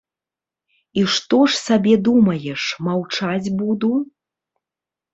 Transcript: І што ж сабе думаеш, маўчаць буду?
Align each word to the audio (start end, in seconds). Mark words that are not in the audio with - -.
І 1.01 1.03
што 1.17 1.41
ж 1.49 1.59
сабе 1.67 1.95
думаеш, 2.09 2.61
маўчаць 2.91 3.55
буду? 3.63 3.95